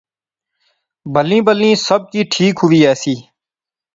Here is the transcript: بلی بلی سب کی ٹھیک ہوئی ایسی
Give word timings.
بلی 1.13 1.39
بلی 1.47 1.71
سب 1.87 2.01
کی 2.11 2.21
ٹھیک 2.31 2.55
ہوئی 2.63 2.79
ایسی 2.87 3.15